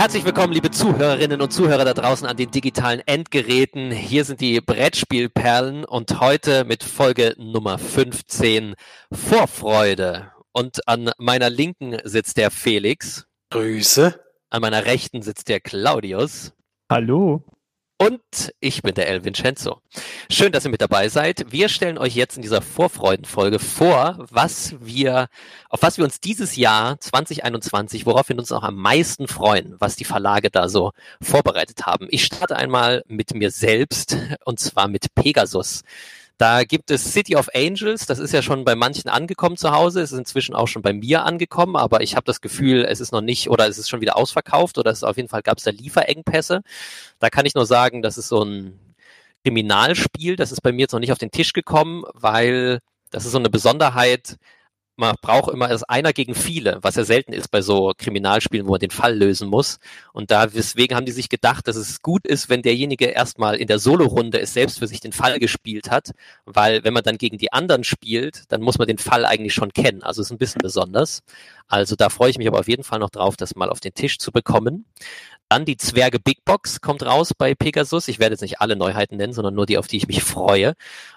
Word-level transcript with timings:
Herzlich 0.00 0.24
willkommen, 0.24 0.54
liebe 0.54 0.70
Zuhörerinnen 0.70 1.42
und 1.42 1.52
Zuhörer 1.52 1.84
da 1.84 1.92
draußen 1.92 2.26
an 2.26 2.38
den 2.38 2.50
digitalen 2.50 3.02
Endgeräten. 3.04 3.90
Hier 3.90 4.24
sind 4.24 4.40
die 4.40 4.58
Brettspielperlen 4.62 5.84
und 5.84 6.20
heute 6.20 6.64
mit 6.64 6.82
Folge 6.82 7.34
Nummer 7.36 7.76
15 7.76 8.76
Vorfreude. 9.12 10.32
Und 10.52 10.88
an 10.88 11.10
meiner 11.18 11.50
Linken 11.50 11.98
sitzt 12.04 12.38
der 12.38 12.50
Felix. 12.50 13.26
Grüße. 13.50 14.18
An 14.48 14.62
meiner 14.62 14.86
Rechten 14.86 15.20
sitzt 15.20 15.50
der 15.50 15.60
Claudius. 15.60 16.54
Hallo. 16.88 17.44
Und 18.02 18.54
ich 18.60 18.80
bin 18.80 18.94
der 18.94 19.08
El 19.08 19.26
Vincenzo. 19.26 19.82
Schön, 20.30 20.52
dass 20.52 20.64
ihr 20.64 20.70
mit 20.70 20.80
dabei 20.80 21.10
seid. 21.10 21.52
Wir 21.52 21.68
stellen 21.68 21.98
euch 21.98 22.14
jetzt 22.14 22.34
in 22.36 22.40
dieser 22.40 22.62
Vorfreudenfolge 22.62 23.58
vor, 23.58 24.16
was 24.30 24.74
wir, 24.80 25.28
auf 25.68 25.82
was 25.82 25.98
wir 25.98 26.06
uns 26.06 26.18
dieses 26.18 26.56
Jahr 26.56 26.98
2021, 26.98 28.06
worauf 28.06 28.30
wir 28.30 28.38
uns 28.38 28.52
auch 28.52 28.62
am 28.62 28.76
meisten 28.76 29.28
freuen, 29.28 29.74
was 29.80 29.96
die 29.96 30.06
Verlage 30.06 30.48
da 30.48 30.70
so 30.70 30.92
vorbereitet 31.20 31.84
haben. 31.84 32.08
Ich 32.10 32.24
starte 32.24 32.56
einmal 32.56 33.04
mit 33.06 33.34
mir 33.34 33.50
selbst 33.50 34.16
und 34.46 34.58
zwar 34.58 34.88
mit 34.88 35.14
Pegasus. 35.14 35.82
Da 36.40 36.64
gibt 36.64 36.90
es 36.90 37.12
City 37.12 37.36
of 37.36 37.50
Angels, 37.54 38.06
das 38.06 38.18
ist 38.18 38.32
ja 38.32 38.40
schon 38.40 38.64
bei 38.64 38.74
manchen 38.74 39.10
angekommen 39.10 39.58
zu 39.58 39.72
Hause, 39.72 40.00
es 40.00 40.10
ist 40.10 40.18
inzwischen 40.18 40.54
auch 40.54 40.68
schon 40.68 40.80
bei 40.80 40.94
mir 40.94 41.26
angekommen, 41.26 41.76
aber 41.76 42.00
ich 42.00 42.16
habe 42.16 42.24
das 42.24 42.40
Gefühl, 42.40 42.86
es 42.86 42.98
ist 42.98 43.12
noch 43.12 43.20
nicht 43.20 43.50
oder 43.50 43.68
es 43.68 43.76
ist 43.76 43.90
schon 43.90 44.00
wieder 44.00 44.16
ausverkauft 44.16 44.78
oder 44.78 44.90
es 44.90 45.04
auf 45.04 45.18
jeden 45.18 45.28
Fall 45.28 45.42
gab 45.42 45.58
es 45.58 45.64
da 45.64 45.70
Lieferengpässe. 45.70 46.62
Da 47.18 47.28
kann 47.28 47.44
ich 47.44 47.54
nur 47.54 47.66
sagen, 47.66 48.00
das 48.00 48.16
ist 48.16 48.28
so 48.28 48.42
ein 48.42 48.72
Kriminalspiel, 49.44 50.36
das 50.36 50.50
ist 50.50 50.62
bei 50.62 50.72
mir 50.72 50.80
jetzt 50.80 50.92
noch 50.92 51.00
nicht 51.00 51.12
auf 51.12 51.18
den 51.18 51.30
Tisch 51.30 51.52
gekommen, 51.52 52.04
weil 52.14 52.78
das 53.10 53.26
ist 53.26 53.32
so 53.32 53.38
eine 53.38 53.50
Besonderheit, 53.50 54.38
man 55.00 55.16
braucht 55.20 55.52
immer 55.52 55.68
das 55.68 55.82
einer 55.84 56.12
gegen 56.12 56.34
viele, 56.34 56.78
was 56.82 56.94
ja 56.94 57.04
selten 57.04 57.32
ist 57.32 57.50
bei 57.50 57.62
so 57.62 57.92
Kriminalspielen, 57.96 58.66
wo 58.66 58.72
man 58.72 58.80
den 58.80 58.90
Fall 58.90 59.16
lösen 59.16 59.48
muss. 59.48 59.78
Und 60.12 60.30
da 60.30 60.46
deswegen 60.46 60.94
haben 60.94 61.06
die 61.06 61.12
sich 61.12 61.28
gedacht, 61.28 61.66
dass 61.66 61.76
es 61.76 62.02
gut 62.02 62.26
ist, 62.26 62.48
wenn 62.48 62.62
derjenige 62.62 63.06
erstmal 63.06 63.56
in 63.56 63.66
der 63.66 63.78
Solo-Runde 63.78 64.38
es 64.38 64.52
selbst 64.52 64.78
für 64.78 64.86
sich 64.86 65.00
den 65.00 65.12
Fall 65.12 65.38
gespielt 65.38 65.90
hat, 65.90 66.10
weil 66.44 66.84
wenn 66.84 66.92
man 66.92 67.02
dann 67.02 67.18
gegen 67.18 67.38
die 67.38 67.52
anderen 67.52 67.82
spielt, 67.82 68.44
dann 68.52 68.60
muss 68.60 68.78
man 68.78 68.86
den 68.86 68.98
Fall 68.98 69.24
eigentlich 69.24 69.54
schon 69.54 69.72
kennen. 69.72 70.02
Also 70.02 70.22
ist 70.22 70.30
ein 70.30 70.38
bisschen 70.38 70.60
besonders. 70.60 71.22
Also 71.66 71.96
da 71.96 72.10
freue 72.10 72.30
ich 72.30 72.38
mich 72.38 72.46
aber 72.46 72.60
auf 72.60 72.68
jeden 72.68 72.84
Fall 72.84 72.98
noch 72.98 73.10
drauf, 73.10 73.36
das 73.36 73.56
mal 73.56 73.70
auf 73.70 73.80
den 73.80 73.94
Tisch 73.94 74.18
zu 74.18 74.32
bekommen. 74.32 74.84
Dann 75.48 75.64
die 75.64 75.78
Zwerge 75.78 76.20
Big 76.20 76.44
Box 76.44 76.80
kommt 76.80 77.02
raus 77.02 77.32
bei 77.36 77.54
Pegasus. 77.54 78.06
Ich 78.08 78.18
werde 78.18 78.34
jetzt 78.34 78.42
nicht 78.42 78.60
alle 78.60 78.76
Neuheiten 78.76 79.16
nennen, 79.16 79.32
sondern 79.32 79.54
nur 79.54 79.66
die, 79.66 79.78
auf 79.78 79.88
die 79.88 79.96
ich 79.96 80.06
mich 80.06 80.22
freue. 80.22 80.74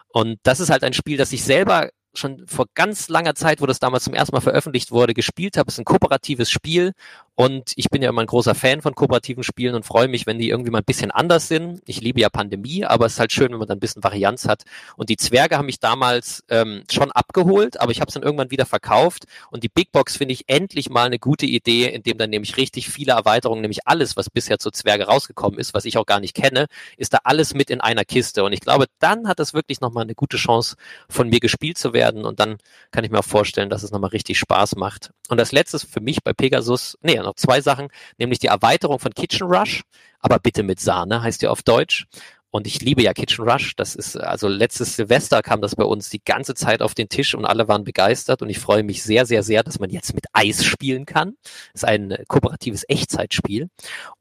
Und 0.08 0.40
das 0.44 0.60
ist 0.60 0.70
halt 0.70 0.84
ein 0.84 0.94
Spiel, 0.94 1.18
das 1.18 1.34
ich 1.34 1.44
selber 1.44 1.90
schon 2.14 2.46
vor 2.48 2.66
ganz 2.74 3.10
langer 3.10 3.36
Zeit, 3.36 3.62
wo 3.62 3.66
das 3.66 3.80
damals 3.80 4.04
zum 4.04 4.14
ersten 4.14 4.36
Mal 4.36 4.42
veröffentlicht 4.42 4.92
wurde, 4.92 5.14
gespielt 5.14 5.58
habe. 5.58 5.68
Es 5.68 5.76
ist 5.76 5.80
ein 5.80 5.86
kooperatives 5.86 6.50
Spiel 6.50 6.94
und 7.36 7.74
ich 7.78 7.90
bin 7.90 8.04
ja 8.04 8.10
immer 8.10 8.22
ein 8.22 8.28
großer 8.28 8.54
Fan 8.54 8.84
von 8.84 8.94
kooperativen 8.94 9.44
Spielen 9.44 9.74
und 9.74 9.86
freue 9.86 10.08
mich, 10.08 10.28
wenn 10.28 10.38
die 10.38 10.50
irgendwie 10.50 10.70
mal 10.70 10.80
ein 10.80 10.86
bisschen 10.86 11.10
anders 11.10 11.48
sind. 11.48 11.82
Ich 11.88 12.00
liebe 12.00 12.20
ja 12.22 12.30
Pandemie, 12.30 12.86
aber 12.86 13.08
es 13.08 13.14
ist 13.14 13.20
halt 13.20 13.32
schön, 13.32 13.52
wenn 13.52 13.58
man 13.58 13.68
dann 13.68 13.78
ein 13.78 13.80
bisschen 13.80 14.04
Varianz 14.04 14.48
hat. 14.48 14.64
Und 14.98 15.10
die 15.10 15.18
Zwerge 15.18 15.58
haben 15.58 15.66
mich 15.66 15.80
damals 15.80 16.44
ähm, 16.50 16.84
schon 16.92 17.12
abgeholt, 17.12 17.82
aber 17.82 17.92
ich 17.92 18.02
habe 18.02 18.10
es 18.10 18.14
dann 18.14 18.22
irgendwann 18.22 18.52
wieder 18.52 18.68
verkauft. 18.68 19.26
Und 19.50 19.64
die 19.64 19.70
Big 19.70 19.92
Box 19.92 20.16
finde 20.16 20.34
ich 20.34 20.44
endlich 20.48 20.92
mal 20.92 21.06
eine 21.06 21.18
gute 21.18 21.48
Idee, 21.48 21.88
in 21.88 22.04
dem 22.04 22.20
dann 22.20 22.30
nämlich 22.30 22.58
richtig 22.58 22.90
viele 22.90 23.14
Erweiterungen, 23.14 23.62
nämlich 23.62 23.88
alles, 23.88 24.16
was 24.16 24.30
bisher 24.30 24.60
zu 24.60 24.70
Zwerge 24.70 25.06
rausgekommen 25.06 25.60
ist, 25.60 25.74
was 25.74 25.86
ich 25.86 25.98
auch 25.98 26.06
gar 26.06 26.20
nicht 26.20 26.36
kenne, 26.36 26.68
ist 26.98 27.14
da 27.14 27.20
alles 27.24 27.56
mit 27.56 27.72
in 27.72 27.82
einer 27.82 28.06
Kiste. 28.06 28.44
Und 28.44 28.54
ich 28.54 28.62
glaube, 28.62 28.86
dann 29.00 29.28
hat 29.28 29.40
es 29.40 29.56
wirklich 29.56 29.82
nochmal 29.82 30.04
eine 30.04 30.14
gute 30.14 30.38
Chance, 30.38 30.76
von 31.10 31.30
mir 31.30 31.40
gespielt 31.40 31.80
zu 31.80 31.94
werden. 31.94 32.26
Und 32.26 32.40
dann 32.40 32.58
kann 32.92 33.04
ich 33.04 33.10
mir 33.10 33.20
auch 33.20 33.26
vorstellen, 33.26 33.72
dass 33.72 33.82
es 33.82 33.90
nochmal 33.90 34.12
richtig 34.12 34.38
Spaß 34.38 34.76
macht. 34.76 35.10
Und 35.30 35.38
das 35.38 35.52
letzte 35.52 35.80
für 35.80 36.02
mich 36.02 36.24
bei 36.24 36.34
Pegasus, 36.34 36.98
nee, 37.02 37.18
noch 37.18 37.36
zwei 37.36 37.62
Sachen, 37.62 37.88
nämlich 38.18 38.40
die 38.40 38.48
Erweiterung 38.48 39.00
von 39.00 39.14
Kitchen 39.14 39.48
Rush, 39.48 39.82
aber 40.20 40.40
bitte 40.40 40.64
mit 40.64 40.80
Sahne 40.80 41.22
heißt 41.22 41.42
ja 41.42 41.50
auf 41.50 41.64
Deutsch. 41.64 42.08
Und 42.56 42.68
ich 42.68 42.82
liebe 42.82 43.02
ja 43.02 43.14
Kitchen 43.14 43.50
Rush. 43.50 43.76
Das 43.76 43.96
ist, 43.96 44.16
also 44.16 44.48
letztes 44.48 44.96
Silvester 44.96 45.42
kam 45.42 45.60
das 45.60 45.76
bei 45.76 45.86
uns 45.86 46.12
die 46.12 46.24
ganze 46.24 46.54
Zeit 46.54 46.84
auf 46.84 46.94
den 46.94 47.10
Tisch 47.10 47.34
und 47.34 47.46
alle 47.46 47.68
waren 47.68 47.84
begeistert. 47.84 48.44
Und 48.44 48.50
ich 48.50 48.60
freue 48.60 48.84
mich 48.84 49.02
sehr, 49.02 49.26
sehr, 49.26 49.42
sehr, 49.42 49.64
dass 49.64 49.80
man 49.80 49.90
jetzt 49.90 50.14
mit 50.14 50.26
Eis 50.34 50.64
spielen 50.64 51.08
kann. 51.08 51.34
Das 51.74 51.82
ist 51.82 51.86
ein 51.86 52.16
kooperatives 52.28 52.84
Echtzeitspiel. 52.88 53.70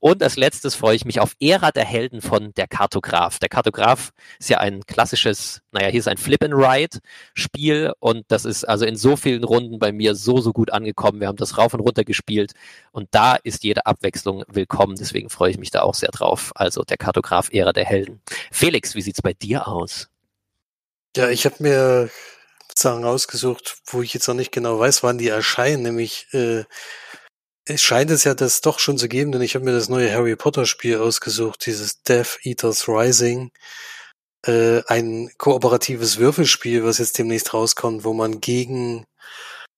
Und 0.00 0.22
als 0.22 0.36
letztes 0.36 0.74
freue 0.74 0.96
ich 0.96 1.04
mich 1.04 1.20
auf 1.20 1.34
Ära 1.40 1.72
der 1.72 1.84
Helden 1.84 2.22
von 2.22 2.54
Der 2.54 2.68
Kartograf. 2.68 3.38
Der 3.38 3.50
Kartograf 3.50 4.12
ist 4.38 4.48
ja 4.48 4.60
ein 4.60 4.80
klassisches, 4.86 5.60
naja, 5.72 5.88
hier 5.88 6.00
ist 6.00 6.08
ein 6.08 6.18
Flip-and-Ride-Spiel. 6.18 7.92
Und 7.98 8.24
das 8.28 8.44
ist 8.44 8.64
also 8.64 8.84
in 8.84 8.96
so 8.96 9.16
vielen 9.16 9.42
Runden 9.42 9.78
bei 9.78 9.90
mir 9.90 10.14
so, 10.14 10.40
so 10.40 10.52
gut 10.52 10.72
angekommen. 10.72 11.20
Wir 11.20 11.28
haben 11.28 11.36
das 11.36 11.58
rauf 11.58 11.74
und 11.74 11.80
runter 11.80 12.04
gespielt. 12.04 12.52
Und 12.92 13.08
da 13.12 13.36
ist 13.36 13.64
jede 13.64 13.86
Abwechslung 13.86 14.44
willkommen. 14.48 14.96
Deswegen 14.96 15.30
freue 15.30 15.50
ich 15.50 15.58
mich 15.58 15.70
da 15.70 15.82
auch 15.82 15.94
sehr 15.94 16.10
drauf. 16.10 16.52
Also 16.54 16.82
Der 16.82 16.98
Kartograf, 16.98 17.48
Ära 17.52 17.72
der 17.72 17.86
Helden. 17.86 18.20
Felix, 18.50 18.94
wie 18.94 19.02
sieht's 19.02 19.22
bei 19.22 19.32
dir 19.32 19.66
aus? 19.66 20.08
Ja, 21.16 21.28
ich 21.28 21.44
habe 21.44 21.56
mir 21.60 22.10
Sachen 22.76 23.04
rausgesucht, 23.04 23.78
wo 23.86 24.02
ich 24.02 24.14
jetzt 24.14 24.28
noch 24.28 24.34
nicht 24.34 24.52
genau 24.52 24.78
weiß, 24.78 25.02
wann 25.02 25.18
die 25.18 25.28
erscheinen. 25.28 25.82
Nämlich 25.82 26.26
äh, 26.32 26.64
es 27.64 27.80
scheint 27.82 28.10
es 28.10 28.24
ja 28.24 28.34
das 28.34 28.60
doch 28.60 28.78
schon 28.78 28.98
zu 28.98 29.08
geben, 29.08 29.32
denn 29.32 29.42
ich 29.42 29.54
habe 29.54 29.64
mir 29.64 29.72
das 29.72 29.88
neue 29.88 30.12
Harry 30.12 30.36
Potter 30.36 30.66
Spiel 30.66 30.98
ausgesucht, 30.98 31.64
dieses 31.66 32.02
Death 32.02 32.38
Eaters 32.42 32.88
Rising. 32.88 33.52
Äh, 34.44 34.82
ein 34.88 35.30
kooperatives 35.38 36.18
Würfelspiel, 36.18 36.84
was 36.84 36.98
jetzt 36.98 37.18
demnächst 37.18 37.54
rauskommt, 37.54 38.04
wo 38.04 38.12
man 38.12 38.40
gegen 38.40 39.06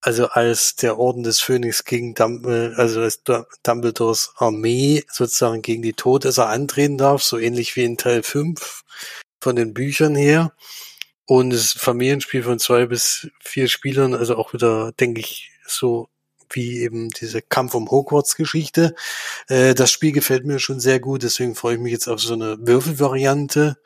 also 0.05 0.27
als 0.29 0.77
der 0.77 0.99
Orden 0.99 1.23
des 1.23 1.41
Phönix 1.41 1.85
gegen 1.85 2.15
Dumbledore, 2.15 2.75
also 2.77 3.01
als 3.01 3.23
Dumbledores 3.63 4.35
Armee 4.37 5.03
sozusagen 5.11 5.63
gegen 5.63 5.81
die 5.81 5.95
Todesser 5.95 6.49
antreten 6.49 6.99
darf, 6.99 7.23
so 7.23 7.39
ähnlich 7.39 7.75
wie 7.75 7.85
in 7.85 7.97
Teil 7.97 8.23
5 8.23 8.83
von 9.41 9.57
den 9.57 9.73
Büchern 9.73 10.15
her. 10.15 10.53
Und 11.27 11.55
es 11.55 11.65
ist 11.65 11.77
ein 11.77 11.81
Familienspiel 11.81 12.43
von 12.43 12.59
zwei 12.59 12.85
bis 12.85 13.29
vier 13.41 13.69
Spielern, 13.69 14.15
also 14.15 14.37
auch 14.37 14.53
wieder, 14.53 14.93
denke 14.93 15.21
ich, 15.21 15.51
so 15.67 16.09
wie 16.51 16.81
eben 16.83 17.09
diese 17.09 17.41
Kampf 17.41 17.75
um 17.75 17.91
Hogwarts-Geschichte. 17.91 18.95
Äh, 19.49 19.75
das 19.75 19.91
Spiel 19.91 20.13
gefällt 20.13 20.45
mir 20.45 20.59
schon 20.59 20.81
sehr 20.81 21.01
gut, 21.01 21.23
deswegen 21.23 21.55
freue 21.55 21.77
ich 21.77 21.81
mich 21.81 21.93
jetzt 21.93 22.09
auf 22.09 22.21
so 22.21 22.35
eine 22.35 22.59
Würfelvariante 22.61 23.79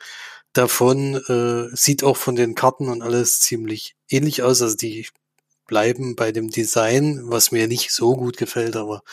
davon. 0.53 1.15
Äh, 1.15 1.75
sieht 1.75 2.03
auch 2.03 2.17
von 2.17 2.35
den 2.35 2.55
Karten 2.55 2.89
und 2.89 3.01
alles 3.01 3.39
ziemlich 3.39 3.95
ähnlich 4.09 4.43
aus. 4.43 4.61
Also 4.61 4.75
die 4.75 5.07
bleiben 5.67 6.15
bei 6.15 6.31
dem 6.31 6.49
Design, 6.49 7.21
was 7.25 7.51
mir 7.51 7.67
nicht 7.67 7.91
so 7.91 8.15
gut 8.15 8.37
gefällt, 8.37 8.75
aber 8.75 9.03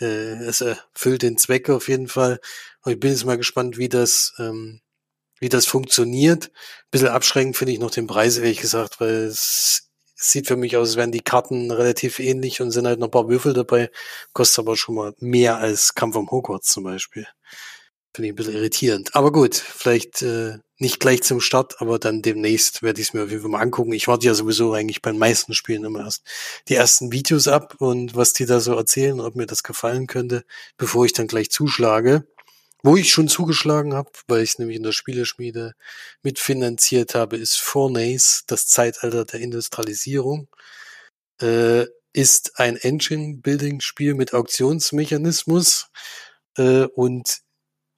äh, 0.00 0.44
es 0.44 0.62
erfüllt 0.62 1.22
den 1.22 1.36
Zweck 1.36 1.68
auf 1.70 1.88
jeden 1.88 2.08
Fall. 2.08 2.40
Und 2.82 2.92
ich 2.92 3.00
bin 3.00 3.10
jetzt 3.10 3.26
mal 3.26 3.36
gespannt, 3.36 3.76
wie 3.76 3.90
das, 3.90 4.32
ähm, 4.38 4.80
wie 5.38 5.50
das 5.50 5.66
funktioniert. 5.66 6.46
Ein 6.46 6.90
bisschen 6.90 7.08
abschränkend 7.08 7.56
finde 7.56 7.74
ich 7.74 7.78
noch 7.78 7.90
den 7.90 8.06
Preis, 8.06 8.38
ehrlich 8.38 8.60
gesagt, 8.60 9.00
weil 9.00 9.26
es 9.26 9.88
sieht 10.16 10.48
für 10.48 10.56
mich 10.56 10.76
aus, 10.76 10.88
als 10.88 10.96
wären 10.96 11.12
die 11.12 11.20
Karten 11.20 11.70
relativ 11.70 12.18
ähnlich 12.18 12.60
und 12.60 12.72
sind 12.72 12.86
halt 12.86 12.98
noch 12.98 13.08
ein 13.08 13.12
paar 13.12 13.28
Würfel 13.28 13.52
dabei, 13.52 13.90
kostet 14.32 14.60
aber 14.60 14.76
schon 14.76 14.96
mal 14.96 15.14
mehr 15.18 15.58
als 15.58 15.94
Kampf 15.94 16.16
um 16.16 16.30
Hogwarts 16.30 16.68
zum 16.70 16.84
Beispiel. 16.84 17.26
Finde 18.14 18.28
ich 18.28 18.32
ein 18.32 18.36
bisschen 18.36 18.54
irritierend. 18.54 19.14
Aber 19.14 19.32
gut, 19.32 19.54
vielleicht 19.54 20.22
äh, 20.22 20.58
nicht 20.78 21.00
gleich 21.00 21.22
zum 21.22 21.40
Start, 21.40 21.80
aber 21.80 21.98
dann 21.98 22.22
demnächst 22.22 22.82
werde 22.82 23.00
ich 23.00 23.08
es 23.08 23.14
mir 23.14 23.24
auf 23.24 23.30
jeden 23.30 23.42
Fall 23.42 23.50
mal 23.50 23.60
angucken. 23.60 23.92
Ich 23.92 24.08
warte 24.08 24.26
ja 24.26 24.34
sowieso 24.34 24.72
eigentlich 24.72 25.02
bei 25.02 25.10
den 25.10 25.18
meisten 25.18 25.54
Spielen 25.54 25.84
immer 25.84 26.00
erst 26.04 26.22
die 26.68 26.74
ersten 26.74 27.12
Videos 27.12 27.48
ab 27.48 27.74
und 27.78 28.14
was 28.14 28.32
die 28.32 28.46
da 28.46 28.60
so 28.60 28.74
erzählen, 28.74 29.20
ob 29.20 29.34
mir 29.34 29.46
das 29.46 29.62
gefallen 29.62 30.06
könnte, 30.06 30.44
bevor 30.76 31.04
ich 31.04 31.12
dann 31.12 31.26
gleich 31.26 31.50
zuschlage. 31.50 32.26
Wo 32.84 32.96
ich 32.96 33.10
schon 33.10 33.28
zugeschlagen 33.28 33.94
habe, 33.94 34.10
weil 34.28 34.42
ich 34.42 34.58
nämlich 34.58 34.76
in 34.76 34.84
der 34.84 34.92
Spieleschmiede 34.92 35.74
mitfinanziert 36.22 37.16
habe, 37.16 37.36
ist 37.36 37.58
Fornace, 37.58 38.44
das 38.46 38.68
Zeitalter 38.68 39.24
der 39.24 39.40
Industrialisierung. 39.40 40.48
Äh, 41.42 41.86
ist 42.12 42.58
ein 42.58 42.76
Engine-Building-Spiel 42.76 44.14
mit 44.14 44.32
Auktionsmechanismus 44.32 45.88
äh, 46.56 46.84
und 46.84 47.40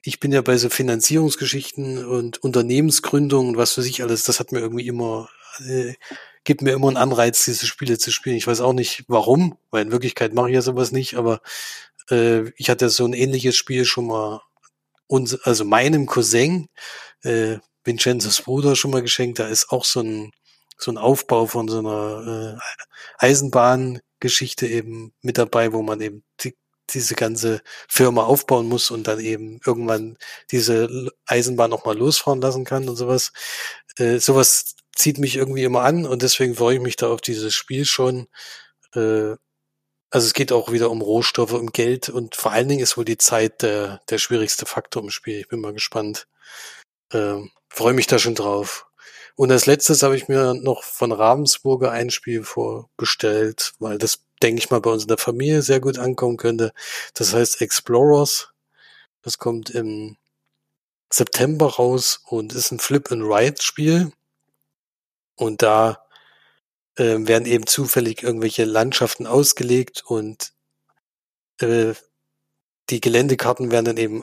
ich 0.03 0.21
bin 0.21 0.33
ja 0.33 0.43
bei 0.43 0.57
so 0.57 0.71
Finanzierungsgeschichten 0.71 2.05
und 2.05 2.43
Unternehmensgründung 2.43 3.49
und 3.49 3.57
was 3.57 3.73
für 3.73 3.83
sich 3.83 4.03
alles, 4.03 4.25
das 4.25 4.41
hat 4.41 4.53
mir 4.53 4.61
irgendwie 4.61 4.87
immer, 4.87 5.29
äh, 5.67 5.95
gibt 6.45 6.63
mir 6.63 6.73
immer 6.73 6.89
einen 6.89 6.97
Anreiz, 6.97 7.45
diese 7.45 7.67
Spiele 7.67 7.99
zu 7.99 8.11
spielen. 8.11 8.37
Ich 8.37 8.47
weiß 8.47 8.61
auch 8.63 8.73
nicht 8.73 9.05
warum, 9.09 9.59
weil 9.71 9.83
in 9.83 9.93
Wirklichkeit 9.93 10.33
mache 10.33 10.49
ich 10.49 10.55
ja 10.55 10.63
sowas 10.63 10.93
nicht, 10.93 11.17
aber 11.17 11.43
äh, 12.11 12.51
ich 12.57 12.71
hatte 12.71 12.89
so 12.89 13.05
ein 13.05 13.13
ähnliches 13.13 13.57
Spiel 13.57 13.85
schon 13.85 14.07
mal 14.07 14.41
uns, 15.07 15.35
also 15.43 15.65
meinem 15.65 16.07
Cousin, 16.07 16.69
äh, 17.23 17.59
Vincenzos 17.85 18.43
Bruder 18.43 18.77
schon 18.77 18.91
mal 18.91 19.03
geschenkt. 19.03 19.39
Da 19.39 19.49
ist 19.49 19.71
auch 19.71 19.85
so 19.85 20.01
ein, 20.01 20.33
so 20.79 20.91
ein 20.91 20.99
Aufbau 20.99 21.47
von 21.47 21.69
so 21.69 21.79
einer 21.79 22.59
äh, 22.59 23.25
Eisenbahngeschichte 23.25 24.67
eben 24.67 25.13
mit 25.23 25.39
dabei, 25.39 25.73
wo 25.73 25.83
man 25.83 26.01
eben 26.01 26.23
diese 26.95 27.15
ganze 27.15 27.63
Firma 27.89 28.25
aufbauen 28.25 28.69
muss 28.69 28.91
und 28.91 29.07
dann 29.07 29.21
eben 29.21 29.61
irgendwann 29.67 30.19
diese 30.51 31.11
Eisenbahn 31.27 31.73
auch 31.73 31.87
losfahren 31.95 32.41
lassen 32.41 32.65
kann 32.65 32.89
und 32.89 32.97
sowas. 32.97 33.33
Äh, 33.97 34.19
sowas 34.19 34.77
zieht 34.95 35.19
mich 35.19 35.37
irgendwie 35.37 35.65
immer 35.65 35.83
an 35.83 36.07
und 36.07 36.23
deswegen 36.23 36.55
freue 36.57 36.77
ich 36.77 36.83
mich 36.83 36.97
da 36.97 37.09
auf 37.09 37.21
dieses 37.21 37.55
Spiel 37.55 37.85
schon. 37.85 38.29
Äh, 38.95 39.37
Also 40.13 40.27
es 40.27 40.35
geht 40.35 40.51
auch 40.53 40.73
wieder 40.73 40.91
um 40.91 41.03
Rohstoffe, 41.03 41.53
um 41.53 41.71
Geld 41.73 42.09
und 42.09 42.35
vor 42.35 42.51
allen 42.53 42.69
Dingen 42.69 42.83
ist 42.83 42.97
wohl 42.97 43.05
die 43.05 43.19
Zeit 43.19 43.63
der, 43.63 44.01
der 44.11 44.19
schwierigste 44.19 44.67
Faktor 44.67 45.03
im 45.05 45.11
Spiel. 45.11 45.39
Ich 45.41 45.49
bin 45.49 45.61
mal 45.61 45.73
gespannt. 45.73 46.27
Ähm, 47.13 47.51
Freue 47.69 47.95
mich 47.95 48.09
da 48.09 48.19
schon 48.19 48.35
drauf. 48.35 48.87
Und 49.37 49.53
als 49.53 49.67
letztes 49.67 50.03
habe 50.03 50.17
ich 50.17 50.29
mir 50.29 50.55
noch 50.55 50.83
von 50.83 51.13
Ravensburger 51.13 51.93
ein 51.93 52.11
Spiel 52.11 52.43
vorbestellt, 52.45 53.73
weil 53.79 53.99
das, 53.99 54.25
denke 54.43 54.61
ich 54.61 54.71
mal, 54.71 54.81
bei 54.81 54.91
uns 54.91 55.03
in 55.03 55.09
der 55.09 55.19
Familie 55.19 55.63
sehr 55.63 55.81
gut 55.81 55.99
ankommen 55.99 56.37
könnte. 56.37 56.73
Das 57.15 57.35
heißt 57.35 57.61
Explorers. 57.61 58.51
Das 59.23 59.39
kommt 59.39 59.71
im 59.71 60.17
September 61.13 61.67
raus 61.67 62.21
und 62.27 62.55
ist 62.55 62.71
ein 62.71 62.79
Flip-and-Ride-Spiel. 62.79 64.13
Und 65.37 65.63
da 65.63 66.05
äh, 66.97 67.17
werden 67.19 67.47
eben 67.47 67.67
zufällig 67.67 68.23
irgendwelche 68.23 68.65
Landschaften 68.65 69.27
ausgelegt 69.27 70.03
und 70.07 70.53
äh, 71.61 71.95
die 72.91 73.01
Geländekarten 73.01 73.71
werden 73.71 73.85
dann 73.87 73.97
eben 73.97 74.23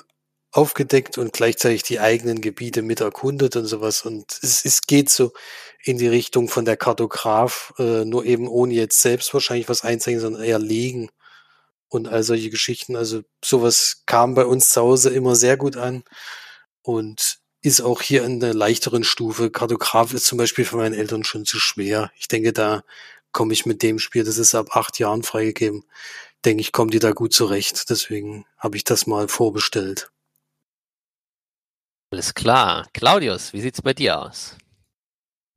aufgedeckt 0.52 1.18
und 1.18 1.34
gleichzeitig 1.34 1.84
die 1.84 2.00
eigenen 2.00 2.42
Gebiete 2.42 2.82
mit 2.82 3.02
erkundet 3.02 3.56
und 3.56 3.66
sowas. 3.66 4.04
Und 4.04 4.40
es, 4.42 4.66
es 4.66 4.82
geht 4.82 5.10
so 5.10 5.34
in 5.84 5.98
die 5.98 6.08
Richtung 6.08 6.50
von 6.50 6.66
der 6.66 6.78
Kartograf, 6.78 7.74
äh, 7.78 8.06
nur 8.06 8.26
eben 8.26 8.48
ohne 8.48 8.74
jetzt 8.74 9.02
selbst 9.02 9.34
wahrscheinlich 9.34 9.70
was 9.70 9.84
einzeichnen, 9.84 10.22
sondern 10.22 10.44
eher 10.44 10.60
legen 10.60 11.10
und 11.90 12.08
all 12.08 12.24
solche 12.24 12.50
Geschichten. 12.50 12.96
Also 12.96 13.22
sowas 13.44 14.04
kam 14.06 14.36
bei 14.36 14.46
uns 14.46 14.70
zu 14.70 14.82
Hause 14.82 15.10
immer 15.10 15.36
sehr 15.36 15.58
gut 15.58 15.78
an 15.78 16.04
und 16.82 17.40
ist 17.62 17.82
auch 17.82 18.02
hier 18.02 18.24
in 18.24 18.40
der 18.40 18.54
leichteren 18.54 19.04
Stufe. 19.04 19.52
Kartograf 19.52 20.14
ist 20.14 20.26
zum 20.26 20.38
Beispiel 20.38 20.66
für 20.66 20.78
meine 20.78 20.96
Eltern 20.96 21.24
schon 21.24 21.46
zu 21.46 21.60
schwer. 21.60 22.12
Ich 22.18 22.28
denke, 22.28 22.54
da 22.54 22.84
komme 23.32 23.54
ich 23.54 23.66
mit 23.66 23.84
dem 23.84 24.00
Spiel, 24.00 24.24
das 24.24 24.38
ist 24.38 24.56
ab 24.56 24.76
acht 24.76 25.00
Jahren 25.00 25.24
freigegeben, 25.24 25.84
denke 26.46 26.62
ich, 26.62 26.72
kommen 26.72 26.92
die 26.92 27.00
da 27.00 27.12
gut 27.12 27.34
zurecht. 27.34 27.90
Deswegen 27.90 28.46
habe 28.58 28.78
ich 28.78 28.84
das 28.84 29.08
mal 29.08 29.28
vorbestellt. 29.28 30.10
Alles 32.12 32.34
klar. 32.34 32.86
Claudius, 32.94 33.54
wie 33.54 33.60
sieht's 33.60 33.82
bei 33.82 33.94
dir 33.94 34.20
aus? 34.22 34.58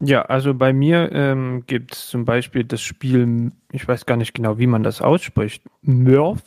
Ja, 0.03 0.23
also 0.23 0.55
bei 0.55 0.73
mir 0.73 1.13
ähm, 1.13 1.65
gibt 1.67 1.95
es 1.95 2.09
zum 2.09 2.25
Beispiel 2.25 2.65
das 2.65 2.81
Spiel, 2.81 3.53
ich 3.71 3.87
weiß 3.87 4.07
gar 4.07 4.17
nicht 4.17 4.33
genau, 4.33 4.59
wie 4.59 4.67
man 4.67 4.83
das 4.83 5.03
ausspricht, 5.03 5.63
Murph. 5.83 6.43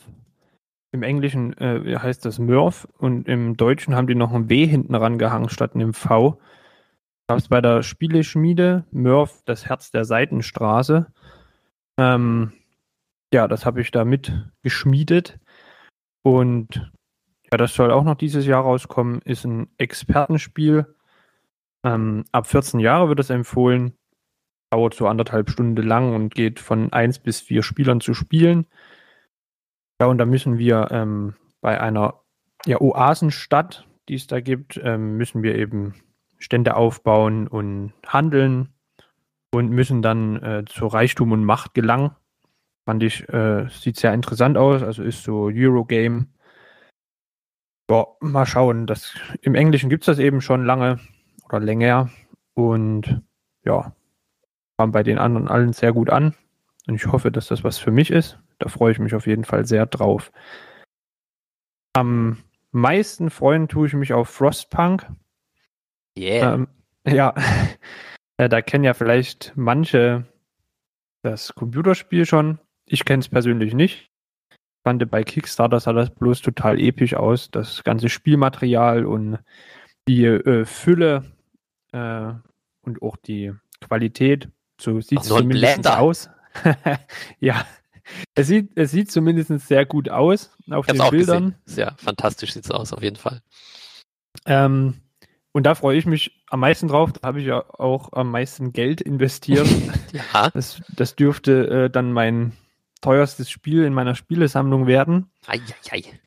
Im 0.90 1.02
Englischen 1.02 1.56
äh, 1.58 1.96
heißt 1.96 2.24
das 2.24 2.38
Murph 2.38 2.88
und 2.98 3.28
im 3.28 3.56
Deutschen 3.56 3.94
haben 3.94 4.06
die 4.06 4.14
noch 4.14 4.32
ein 4.32 4.48
W 4.48 4.66
hinten 4.66 4.94
rangehangen 4.94 5.48
statt 5.48 5.74
einem 5.74 5.94
V. 5.94 6.38
Gab 7.28 7.38
es 7.38 7.48
bei 7.48 7.60
der 7.60 7.82
Spieleschmiede 7.82 8.84
Murph, 8.90 9.42
das 9.44 9.66
Herz 9.66 9.90
der 9.90 10.04
Seitenstraße. 10.04 11.06
Ähm, 11.96 12.52
ja, 13.32 13.48
das 13.48 13.64
habe 13.64 13.80
ich 13.80 13.90
da 13.90 14.04
mit 14.04 14.32
geschmiedet. 14.62 15.38
Und 16.22 16.92
ja, 17.54 17.58
das 17.58 17.72
soll 17.72 17.92
auch 17.92 18.02
noch 18.02 18.16
dieses 18.16 18.46
Jahr 18.46 18.64
rauskommen. 18.64 19.20
Ist 19.24 19.44
ein 19.44 19.68
Expertenspiel. 19.78 20.92
Ähm, 21.84 22.24
ab 22.32 22.48
14 22.48 22.80
Jahre 22.80 23.08
wird 23.08 23.20
es 23.20 23.30
empfohlen. 23.30 23.92
Dauert 24.70 24.94
so 24.94 25.06
anderthalb 25.06 25.50
Stunden 25.50 25.80
lang 25.86 26.16
und 26.16 26.34
geht 26.34 26.58
von 26.58 26.92
eins 26.92 27.20
bis 27.20 27.40
vier 27.40 27.62
Spielern 27.62 28.00
zu 28.00 28.12
spielen. 28.12 28.66
Ja, 30.00 30.08
und 30.08 30.18
da 30.18 30.26
müssen 30.26 30.58
wir 30.58 30.88
ähm, 30.90 31.34
bei 31.60 31.80
einer 31.80 32.22
ja, 32.66 32.80
Oasenstadt, 32.80 33.86
die 34.08 34.16
es 34.16 34.26
da 34.26 34.40
gibt, 34.40 34.80
ähm, 34.82 35.16
müssen 35.16 35.44
wir 35.44 35.54
eben 35.54 35.94
Stände 36.38 36.74
aufbauen 36.74 37.46
und 37.46 37.92
handeln 38.04 38.70
und 39.52 39.70
müssen 39.70 40.02
dann 40.02 40.42
äh, 40.42 40.64
zu 40.66 40.88
Reichtum 40.88 41.30
und 41.30 41.44
Macht 41.44 41.72
gelangen. 41.72 42.16
Fand 42.84 43.04
ich, 43.04 43.28
äh, 43.28 43.68
sieht 43.68 43.96
sehr 43.96 44.12
interessant 44.12 44.58
aus, 44.58 44.82
also 44.82 45.04
ist 45.04 45.22
so 45.22 45.52
Eurogame. 45.54 46.26
Boah, 47.86 48.16
mal 48.20 48.46
schauen. 48.46 48.86
Das, 48.86 49.14
Im 49.42 49.54
Englischen 49.54 49.90
gibt 49.90 50.02
es 50.02 50.06
das 50.06 50.18
eben 50.18 50.40
schon 50.40 50.64
lange 50.64 51.00
oder 51.46 51.60
länger 51.60 52.10
und 52.54 53.22
ja, 53.64 53.94
kam 54.78 54.92
bei 54.92 55.02
den 55.02 55.18
anderen 55.18 55.48
allen 55.48 55.72
sehr 55.72 55.92
gut 55.92 56.10
an. 56.10 56.34
Und 56.86 56.96
ich 56.96 57.06
hoffe, 57.06 57.30
dass 57.30 57.48
das 57.48 57.64
was 57.64 57.78
für 57.78 57.90
mich 57.90 58.10
ist. 58.10 58.38
Da 58.58 58.68
freue 58.68 58.92
ich 58.92 58.98
mich 58.98 59.14
auf 59.14 59.26
jeden 59.26 59.44
Fall 59.44 59.66
sehr 59.66 59.86
drauf. 59.86 60.32
Am 61.94 62.38
meisten 62.72 63.30
freuen 63.30 63.68
tue 63.68 63.86
ich 63.86 63.94
mich 63.94 64.12
auf 64.12 64.28
Frostpunk. 64.28 65.06
Yeah. 66.18 66.54
Ähm, 66.54 66.68
ja, 67.06 67.34
da 68.36 68.62
kennen 68.62 68.84
ja 68.84 68.94
vielleicht 68.94 69.52
manche 69.56 70.24
das 71.22 71.54
Computerspiel 71.54 72.26
schon. 72.26 72.58
Ich 72.86 73.04
kenne 73.04 73.20
es 73.20 73.28
persönlich 73.28 73.74
nicht. 73.74 74.10
Ich 74.84 74.90
fand 74.90 75.10
bei 75.10 75.24
Kickstarter 75.24 75.80
sah 75.80 75.94
das 75.94 76.10
bloß 76.10 76.42
total 76.42 76.78
episch 76.78 77.14
aus. 77.14 77.50
Das 77.50 77.84
ganze 77.84 78.10
Spielmaterial 78.10 79.06
und 79.06 79.38
die 80.06 80.26
äh, 80.26 80.66
Fülle 80.66 81.24
äh, 81.92 82.34
und 82.82 83.00
auch 83.00 83.16
die 83.16 83.54
Qualität. 83.80 84.50
So 84.78 85.00
sieht 85.00 85.20
es 85.20 85.28
zumindest 85.28 85.88
aus. 85.88 86.28
ja, 87.40 87.64
es 88.34 88.48
sieht, 88.48 88.72
es 88.74 88.90
sieht 88.90 89.10
zumindest 89.10 89.58
sehr 89.66 89.86
gut 89.86 90.10
aus 90.10 90.54
auf 90.70 90.84
den 90.84 90.98
Bildern. 91.08 91.54
Gesehen. 91.64 91.86
Ja, 91.86 91.94
fantastisch 91.96 92.52
sieht 92.52 92.66
es 92.66 92.70
aus, 92.70 92.92
auf 92.92 93.02
jeden 93.02 93.16
Fall. 93.16 93.40
Ähm, 94.44 95.00
und 95.52 95.62
da 95.62 95.74
freue 95.74 95.96
ich 95.96 96.04
mich 96.04 96.44
am 96.50 96.60
meisten 96.60 96.88
drauf. 96.88 97.10
Da 97.14 97.28
habe 97.28 97.40
ich 97.40 97.46
ja 97.46 97.64
auch 97.70 98.12
am 98.12 98.30
meisten 98.30 98.74
Geld 98.74 99.00
investiert. 99.00 99.66
ja. 100.12 100.50
Das, 100.50 100.82
das 100.94 101.16
dürfte 101.16 101.84
äh, 101.84 101.90
dann 101.90 102.12
mein 102.12 102.52
teuerstes 103.04 103.50
Spiel 103.50 103.84
in 103.84 103.92
meiner 103.92 104.14
Spielesammlung 104.14 104.86
werden. 104.86 105.30
Ei, 105.46 105.60
ei, 105.90 105.98
ei. 105.98 106.20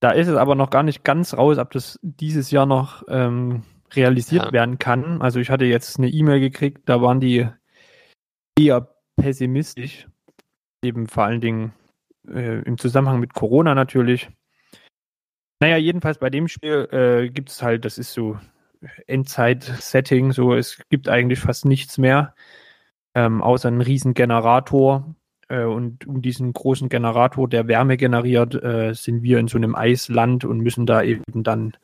Da 0.00 0.10
ist 0.10 0.26
es 0.26 0.34
aber 0.34 0.56
noch 0.56 0.70
gar 0.70 0.82
nicht 0.82 1.04
ganz 1.04 1.32
raus, 1.34 1.58
ob 1.58 1.70
das 1.70 2.00
dieses 2.02 2.50
Jahr 2.50 2.66
noch 2.66 3.04
ähm, 3.08 3.62
realisiert 3.92 4.46
ja. 4.46 4.52
werden 4.52 4.78
kann. 4.78 5.22
Also 5.22 5.38
ich 5.38 5.48
hatte 5.48 5.64
jetzt 5.64 5.98
eine 5.98 6.08
E-Mail 6.08 6.40
gekriegt, 6.40 6.88
da 6.88 7.00
waren 7.00 7.20
die 7.20 7.46
eher 8.58 8.88
pessimistisch, 9.16 10.08
eben 10.82 11.06
vor 11.06 11.22
allen 11.22 11.40
Dingen 11.40 11.72
äh, 12.28 12.62
im 12.62 12.78
Zusammenhang 12.78 13.20
mit 13.20 13.32
Corona 13.32 13.76
natürlich. 13.76 14.28
Naja, 15.60 15.76
jedenfalls 15.76 16.18
bei 16.18 16.30
dem 16.30 16.48
Spiel 16.48 16.88
äh, 16.90 17.30
gibt 17.30 17.50
es 17.50 17.62
halt, 17.62 17.84
das 17.84 17.96
ist 17.96 18.12
so 18.12 18.36
Endzeit-Setting, 19.06 20.32
so 20.32 20.54
es 20.54 20.82
gibt 20.90 21.08
eigentlich 21.08 21.38
fast 21.38 21.64
nichts 21.64 21.98
mehr, 21.98 22.34
ähm, 23.14 23.40
außer 23.40 23.68
einen 23.68 23.82
riesen 23.82 24.14
Generator. 24.14 25.14
Äh, 25.52 25.64
und 25.64 26.06
um 26.06 26.22
diesen 26.22 26.52
großen 26.52 26.88
Generator, 26.88 27.46
der 27.46 27.68
Wärme 27.68 27.98
generiert, 27.98 28.54
äh, 28.54 28.94
sind 28.94 29.22
wir 29.22 29.38
in 29.38 29.48
so 29.48 29.58
einem 29.58 29.74
Eisland 29.74 30.44
und 30.44 30.60
müssen 30.60 30.86
da 30.86 31.02
eben 31.02 31.24
dann 31.42 31.76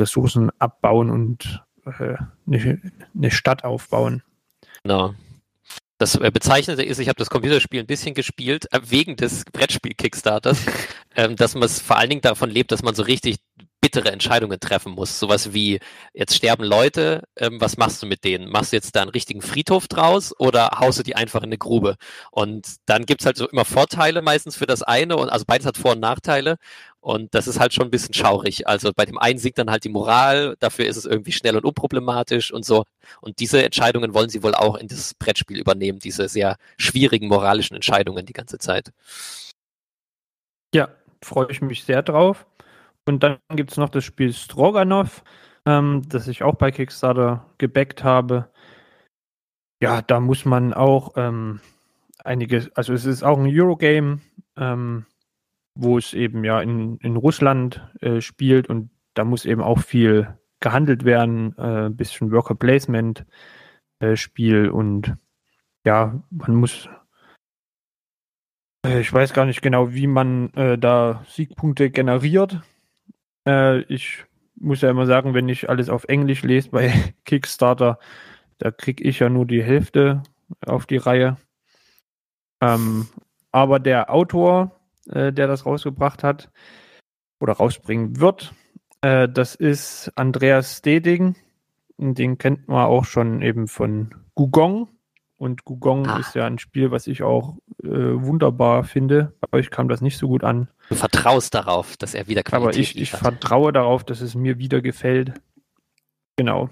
Ressourcen 0.00 0.50
abbauen 0.60 1.10
und 1.10 1.64
äh, 1.84 2.14
eine, 2.46 2.80
eine 3.14 3.30
Stadt 3.32 3.64
aufbauen. 3.64 4.22
Genau. 4.84 5.14
Das 5.98 6.14
äh, 6.14 6.30
Bezeichnende 6.32 6.84
ist, 6.84 7.00
ich 7.00 7.08
habe 7.08 7.18
das 7.18 7.30
Computerspiel 7.30 7.80
ein 7.80 7.86
bisschen 7.86 8.14
gespielt, 8.14 8.66
äh, 8.72 8.80
wegen 8.84 9.16
des 9.16 9.44
Brettspiel-Kickstarters, 9.52 10.64
ähm, 11.16 11.34
dass 11.34 11.54
man 11.54 11.64
es 11.64 11.80
vor 11.80 11.98
allen 11.98 12.10
Dingen 12.10 12.22
davon 12.22 12.50
lebt, 12.50 12.70
dass 12.70 12.82
man 12.82 12.94
so 12.94 13.02
richtig 13.02 13.38
bittere 13.82 14.12
Entscheidungen 14.12 14.60
treffen 14.60 14.92
muss. 14.92 15.18
Sowas 15.18 15.52
wie, 15.52 15.80
jetzt 16.14 16.36
sterben 16.36 16.64
Leute, 16.64 17.24
ähm, 17.36 17.60
was 17.60 17.76
machst 17.76 18.00
du 18.00 18.06
mit 18.06 18.24
denen? 18.24 18.48
Machst 18.48 18.72
du 18.72 18.76
jetzt 18.76 18.94
da 18.96 19.02
einen 19.02 19.10
richtigen 19.10 19.42
Friedhof 19.42 19.88
draus 19.88 20.32
oder 20.38 20.70
haust 20.78 21.00
du 21.00 21.02
die 21.02 21.16
einfach 21.16 21.40
in 21.40 21.48
eine 21.48 21.58
Grube? 21.58 21.96
Und 22.30 22.76
dann 22.86 23.04
gibt's 23.04 23.26
halt 23.26 23.36
so 23.36 23.48
immer 23.48 23.64
Vorteile 23.64 24.22
meistens 24.22 24.56
für 24.56 24.66
das 24.66 24.82
eine 24.82 25.16
und 25.16 25.28
also 25.28 25.44
beides 25.46 25.66
hat 25.66 25.76
Vor- 25.76 25.92
und 25.92 26.00
Nachteile. 26.00 26.56
Und 27.00 27.34
das 27.34 27.48
ist 27.48 27.58
halt 27.58 27.74
schon 27.74 27.88
ein 27.88 27.90
bisschen 27.90 28.14
schaurig. 28.14 28.68
Also 28.68 28.92
bei 28.94 29.04
dem 29.04 29.18
einen 29.18 29.40
siegt 29.40 29.58
dann 29.58 29.70
halt 29.70 29.82
die 29.82 29.88
Moral, 29.88 30.54
dafür 30.60 30.86
ist 30.86 30.96
es 30.96 31.04
irgendwie 31.04 31.32
schnell 31.32 31.56
und 31.56 31.64
unproblematisch 31.64 32.52
und 32.52 32.64
so. 32.64 32.84
Und 33.20 33.40
diese 33.40 33.64
Entscheidungen 33.64 34.14
wollen 34.14 34.28
sie 34.28 34.44
wohl 34.44 34.54
auch 34.54 34.76
in 34.76 34.86
das 34.86 35.14
Brettspiel 35.14 35.58
übernehmen, 35.58 35.98
diese 35.98 36.28
sehr 36.28 36.56
schwierigen 36.78 37.26
moralischen 37.26 37.74
Entscheidungen 37.74 38.24
die 38.24 38.32
ganze 38.32 38.58
Zeit. 38.58 38.92
Ja, 40.72 40.90
freue 41.22 41.50
ich 41.50 41.60
mich 41.60 41.82
sehr 41.84 42.02
drauf. 42.02 42.46
Und 43.06 43.22
dann 43.22 43.38
gibt 43.50 43.72
es 43.72 43.76
noch 43.76 43.88
das 43.88 44.04
Spiel 44.04 44.32
Stroganov, 44.32 45.24
ähm, 45.66 46.02
das 46.08 46.28
ich 46.28 46.42
auch 46.42 46.54
bei 46.54 46.70
Kickstarter 46.70 47.46
gebackt 47.58 48.04
habe. 48.04 48.50
Ja, 49.82 50.02
da 50.02 50.20
muss 50.20 50.44
man 50.44 50.72
auch 50.72 51.14
ähm, 51.16 51.60
einige, 52.24 52.70
also 52.74 52.92
es 52.92 53.04
ist 53.04 53.22
auch 53.22 53.38
ein 53.38 53.50
Eurogame, 53.50 54.20
ähm, 54.56 55.06
wo 55.74 55.98
es 55.98 56.14
eben 56.14 56.44
ja 56.44 56.60
in, 56.60 56.98
in 56.98 57.16
Russland 57.16 57.88
äh, 58.00 58.20
spielt 58.20 58.68
und 58.68 58.90
da 59.14 59.24
muss 59.24 59.44
eben 59.44 59.62
auch 59.62 59.80
viel 59.80 60.38
gehandelt 60.60 61.04
werden, 61.04 61.56
äh, 61.58 61.90
bisschen 61.90 62.30
Worker 62.30 62.54
Placement 62.54 63.26
äh, 63.98 64.16
Spiel 64.16 64.68
und 64.70 65.16
ja, 65.84 66.22
man 66.30 66.54
muss 66.54 66.88
äh, 68.86 69.00
ich 69.00 69.12
weiß 69.12 69.32
gar 69.32 69.46
nicht 69.46 69.62
genau, 69.62 69.92
wie 69.92 70.06
man 70.06 70.50
äh, 70.54 70.78
da 70.78 71.24
Siegpunkte 71.28 71.90
generiert. 71.90 72.60
Äh, 73.46 73.80
ich 73.82 74.24
muss 74.56 74.80
ja 74.80 74.90
immer 74.90 75.06
sagen, 75.06 75.34
wenn 75.34 75.48
ich 75.48 75.68
alles 75.68 75.88
auf 75.88 76.04
Englisch 76.04 76.42
lese 76.42 76.70
bei 76.70 76.92
Kickstarter, 77.24 77.98
da 78.58 78.70
kriege 78.70 79.02
ich 79.04 79.18
ja 79.18 79.28
nur 79.28 79.46
die 79.46 79.62
Hälfte 79.62 80.22
auf 80.64 80.86
die 80.86 80.98
Reihe. 80.98 81.36
Ähm, 82.60 83.08
aber 83.50 83.80
der 83.80 84.12
Autor, 84.12 84.80
äh, 85.08 85.32
der 85.32 85.48
das 85.48 85.66
rausgebracht 85.66 86.22
hat 86.22 86.50
oder 87.40 87.54
rausbringen 87.54 88.20
wird, 88.20 88.54
äh, 89.00 89.28
das 89.28 89.54
ist 89.54 90.12
Andreas 90.14 90.78
Steding. 90.78 91.36
Den 91.98 92.38
kennt 92.38 92.68
man 92.68 92.86
auch 92.86 93.04
schon 93.04 93.42
eben 93.42 93.68
von 93.68 94.14
Gugong. 94.34 94.88
Und 95.36 95.64
Gugong 95.64 96.06
ah. 96.06 96.18
ist 96.18 96.34
ja 96.36 96.46
ein 96.46 96.58
Spiel, 96.58 96.92
was 96.92 97.08
ich 97.08 97.24
auch 97.24 97.56
äh, 97.82 97.88
wunderbar 97.88 98.84
finde. 98.84 99.34
Bei 99.40 99.58
euch 99.58 99.70
kam 99.70 99.88
das 99.88 100.00
nicht 100.00 100.16
so 100.16 100.28
gut 100.28 100.44
an. 100.44 100.68
Du 100.92 100.98
vertraust 100.98 101.54
darauf, 101.54 101.96
dass 101.96 102.12
er 102.12 102.28
wieder 102.28 102.42
Qualität 102.42 102.74
Aber 102.74 102.78
ich, 102.78 102.98
ich 102.98 103.10
vertraue 103.10 103.72
darauf, 103.72 104.04
dass 104.04 104.20
es 104.20 104.34
mir 104.34 104.58
wieder 104.58 104.82
gefällt. 104.82 105.32
Genau. 106.36 106.68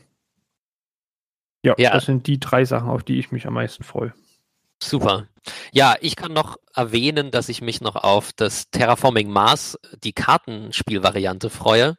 Ja, 1.65 1.75
ja, 1.79 1.93
das 1.93 2.05
sind 2.05 2.27
die 2.27 2.39
drei 2.39 2.65
Sachen, 2.65 2.91
auf 2.91 3.03
die 3.03 3.19
ich 3.19 3.33
mich 3.33 3.47
am 3.47 3.55
meisten 3.55 3.83
freue. 3.83 4.13
Super. 4.83 5.27
Ja, 5.73 5.97
ich 6.01 6.17
kann 6.17 6.33
noch 6.33 6.59
erwähnen, 6.75 7.31
dass 7.31 7.49
ich 7.49 7.63
mich 7.63 7.81
noch 7.81 7.97
auf 7.97 8.33
das 8.33 8.71
Terraforming 8.71 9.31
Mars, 9.31 9.79
die 10.05 10.13
Kartenspielvariante 10.13 11.51
freue, 11.51 11.97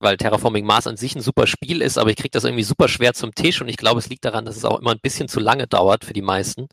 weil 0.00 0.16
Terraforming 0.16 0.64
Mars 0.64 0.86
an 0.86 0.96
sich 0.96 1.14
ein 1.14 1.22
super 1.22 1.46
Spiel 1.46 1.82
ist, 1.82 1.98
aber 1.98 2.10
ich 2.10 2.16
kriege 2.16 2.30
das 2.30 2.44
irgendwie 2.44 2.64
super 2.64 2.88
schwer 2.88 3.14
zum 3.14 3.34
Tisch 3.34 3.60
und 3.60 3.68
ich 3.68 3.76
glaube, 3.76 4.00
es 4.00 4.08
liegt 4.08 4.24
daran, 4.24 4.44
dass 4.44 4.56
es 4.56 4.64
auch 4.64 4.80
immer 4.80 4.90
ein 4.90 5.00
bisschen 5.00 5.28
zu 5.28 5.40
lange 5.40 5.66
dauert 5.66 6.04
für 6.04 6.12
die 6.12 6.22
meisten. 6.22 6.68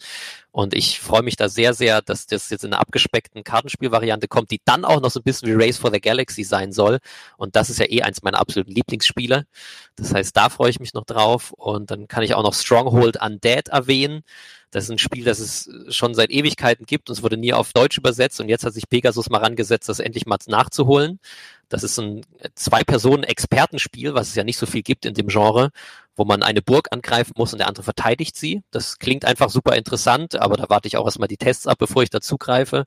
Und 0.51 0.74
ich 0.74 1.00
freue 1.00 1.22
mich 1.22 1.36
da 1.36 1.48
sehr, 1.48 1.74
sehr, 1.74 2.01
dass 2.01 2.25
das 2.25 2.50
jetzt 2.50 2.63
in 2.63 2.74
einer 2.74 2.82
abgespeckten 2.82 3.44
Kartenspielvariante 3.44 4.28
kommt, 4.28 4.51
die 4.51 4.62
dann 4.66 4.84
auch 4.84 5.00
noch 5.00 5.12
so 5.12 5.20
ein 5.20 5.24
bisschen 5.24 5.48
wie 5.48 5.63
Race 5.63 5.78
for 5.78 5.92
the 5.92 6.01
Galaxy 6.01 6.44
sein 6.44 6.72
soll. 6.72 7.00
Und 7.38 7.56
das 7.56 7.70
ist 7.70 7.80
ja 7.80 7.86
eh 7.88 8.01
eins 8.01 8.24
meiner 8.24 8.39
absoluten 8.39 8.72
Lieblingsspiele. 8.72 9.46
Das 9.96 10.13
heißt, 10.13 10.36
da 10.36 10.50
freue 10.50 10.72
ich 10.72 10.80
mich 10.80 10.94
noch 10.94 11.06
drauf. 11.06 11.51
Und 11.51 11.92
dann 11.92 12.08
kann 12.08 12.24
ich 12.24 12.34
auch 12.34 12.44
noch 12.44 12.56
Stronghold 12.56 13.22
Undead 13.22 13.68
erwähnen. 13.70 14.24
Das 14.72 14.86
ist 14.86 14.92
ein 14.92 14.98
Spiel, 15.00 15.24
das 15.24 15.39
es 15.39 15.70
schon 16.00 16.15
seit 16.15 16.32
Ewigkeiten 16.32 16.86
gibt 16.86 17.10
und 17.10 17.18
es 17.18 17.24
wurde 17.24 17.38
nie 17.38 17.53
auf 17.53 17.74
Deutsch 17.74 17.98
übersetzt 17.98 18.39
und 18.39 18.50
jetzt 18.50 18.65
hat 18.65 18.74
sich 18.74 18.89
Pegasus 18.89 19.29
mal 19.29 19.39
rangesetzt, 19.39 19.89
das 19.89 20.00
endlich 20.00 20.25
mal 20.25 20.39
nachzuholen. 20.48 21.20
Das 21.68 21.84
ist 21.84 22.00
ein 22.00 22.25
Zwei-Personen-Expertenspiel, 22.56 24.15
was 24.15 24.29
es 24.29 24.36
ja 24.36 24.44
nicht 24.44 24.58
so 24.58 24.65
viel 24.65 24.82
gibt 24.82 25.06
in 25.06 25.13
dem 25.13 25.27
Genre, 25.27 25.70
wo 26.15 26.25
man 26.25 26.41
eine 26.41 26.63
Burg 26.63 26.88
angreifen 26.91 27.34
muss 27.38 27.53
und 27.53 27.60
der 27.60 27.68
andere 27.68 27.84
verteidigt 27.84 28.36
sie. 28.36 28.63
Das 28.72 28.98
klingt 28.98 29.24
einfach 29.24 29.51
super 29.51 29.75
interessant, 29.75 30.36
aber 30.36 30.58
da 30.58 30.65
warte 30.70 30.88
ich 30.88 30.98
auch 30.98 31.06
erstmal 31.06 31.27
die 31.27 31.38
Tests 31.38 31.68
ab, 31.68 31.77
bevor 31.77 32.01
ich 32.01 32.10
dazugreife. 32.10 32.86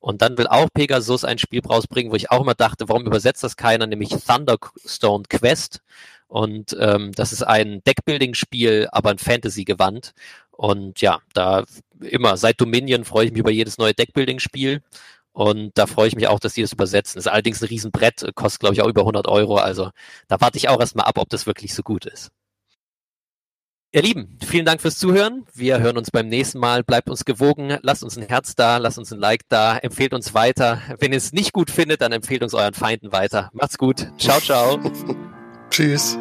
Und 0.00 0.22
dann 0.22 0.38
will 0.38 0.46
auch 0.46 0.68
Pegasus 0.72 1.24
ein 1.24 1.38
Spiel 1.38 1.60
rausbringen, 1.60 2.10
wo 2.10 2.16
ich 2.16 2.30
auch 2.30 2.40
immer 2.40 2.54
dachte, 2.54 2.88
warum 2.88 3.06
übersetzt 3.06 3.44
das 3.44 3.56
keiner, 3.56 3.86
nämlich 3.86 4.08
Thunderstone 4.08 5.24
Quest. 5.28 5.80
Und 6.26 6.74
ähm, 6.80 7.12
das 7.14 7.32
ist 7.32 7.42
ein 7.42 7.84
Deckbuilding-Spiel, 7.84 8.88
aber 8.90 9.10
ein 9.10 9.18
Fantasy-Gewand. 9.18 10.14
Und 10.50 11.00
ja, 11.02 11.20
da 11.34 11.64
immer, 12.04 12.36
seit 12.36 12.60
Dominion 12.60 13.04
freue 13.04 13.26
ich 13.26 13.32
mich 13.32 13.40
über 13.40 13.50
jedes 13.50 13.78
neue 13.78 13.94
Deckbuilding-Spiel. 13.94 14.82
Und 15.32 15.76
da 15.78 15.86
freue 15.86 16.08
ich 16.08 16.14
mich 16.14 16.28
auch, 16.28 16.40
dass 16.40 16.54
die 16.54 16.62
das 16.62 16.72
übersetzen. 16.72 17.18
Ist 17.18 17.26
allerdings 17.26 17.62
ein 17.62 17.68
Riesenbrett, 17.68 18.32
kostet 18.34 18.60
glaube 18.60 18.74
ich 18.74 18.82
auch 18.82 18.88
über 18.88 19.02
100 19.02 19.26
Euro. 19.28 19.56
Also 19.56 19.90
da 20.28 20.40
warte 20.40 20.58
ich 20.58 20.68
auch 20.68 20.80
erstmal 20.80 21.06
ab, 21.06 21.18
ob 21.18 21.28
das 21.30 21.46
wirklich 21.46 21.74
so 21.74 21.82
gut 21.82 22.04
ist. 22.04 22.30
Ihr 23.94 24.02
Lieben, 24.02 24.38
vielen 24.42 24.64
Dank 24.64 24.80
fürs 24.80 24.96
Zuhören. 24.96 25.44
Wir 25.52 25.80
hören 25.80 25.98
uns 25.98 26.10
beim 26.10 26.28
nächsten 26.28 26.58
Mal. 26.58 26.82
Bleibt 26.82 27.10
uns 27.10 27.26
gewogen. 27.26 27.76
Lasst 27.82 28.02
uns 28.02 28.16
ein 28.16 28.26
Herz 28.26 28.54
da, 28.54 28.78
lasst 28.78 28.98
uns 28.98 29.12
ein 29.12 29.18
Like 29.18 29.42
da, 29.50 29.76
empfehlt 29.76 30.14
uns 30.14 30.32
weiter. 30.32 30.80
Wenn 30.98 31.12
ihr 31.12 31.18
es 31.18 31.32
nicht 31.34 31.52
gut 31.52 31.70
findet, 31.70 32.00
dann 32.00 32.12
empfehlt 32.12 32.42
uns 32.42 32.54
euren 32.54 32.72
Feinden 32.72 33.12
weiter. 33.12 33.50
Macht's 33.52 33.76
gut. 33.76 34.10
Ciao, 34.16 34.40
ciao. 34.40 34.78
Tschüss. 35.70 36.18